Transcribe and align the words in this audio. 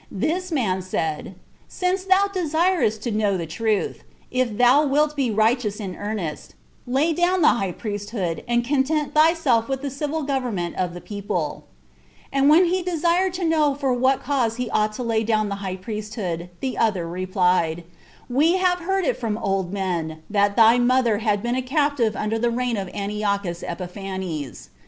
This 0.09 0.51
man 0.51 0.81
said, 0.81 1.35
"Since 1.67 2.05
thou 2.05 2.25
desirest 2.27 3.03
to 3.03 3.11
know 3.11 3.37
the 3.37 3.45
truth, 3.45 4.03
if 4.31 4.57
thou 4.57 4.83
wilt 4.83 5.15
be 5.15 5.29
righteous 5.29 5.79
in 5.79 5.95
earnest, 5.95 6.55
lay 6.87 7.13
down 7.13 7.43
the 7.43 7.49
high 7.49 7.71
priesthood, 7.71 8.43
and 8.47 8.65
content 8.65 9.13
thyself 9.13 9.69
with 9.69 9.83
the 9.83 9.91
civil 9.91 10.23
government 10.23 10.75
of 10.75 10.95
the 10.95 11.01
people," 11.01 11.65
And 12.33 12.49
when 12.49 12.65
he 12.65 12.81
desired 12.81 13.35
to 13.35 13.45
know 13.45 13.75
for 13.75 13.93
what 13.93 14.23
cause 14.23 14.55
he 14.55 14.71
ought 14.71 14.93
to 14.93 15.03
lay 15.03 15.23
down 15.23 15.49
the 15.49 15.55
high 15.61 15.75
priesthood, 15.77 16.49
the 16.61 16.79
other 16.79 17.07
replied, 17.07 17.83
"We 18.27 18.53
have 18.53 18.79
heard 18.79 19.05
it 19.05 19.17
from 19.19 19.37
old 19.37 19.71
men, 19.71 20.23
that 20.31 20.55
thy 20.55 20.79
mother 20.79 21.19
had 21.19 21.43
been 21.43 21.55
a 21.55 21.61
captive 21.61 22.15
under 22.15 22.39
the 22.39 22.49
reign 22.49 22.75
of 22.75 22.89
Antiochus 22.95 23.61
Epiphanes. 23.61 24.71